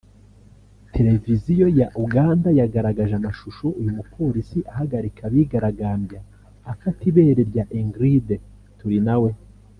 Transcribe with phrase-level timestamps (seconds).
[0.93, 6.19] televiziyo ya Uganda yagaragaje amashusho uyu mupolisi ahagarika abigaragambya
[6.71, 8.27] afata ibere rya Ingrid
[8.79, 9.31] Turinawe